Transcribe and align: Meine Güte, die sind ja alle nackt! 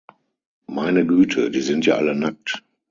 Meine 0.65 1.05
Güte, 1.05 1.51
die 1.51 1.61
sind 1.61 1.85
ja 1.85 1.93
alle 1.97 2.15
nackt! 2.15 2.63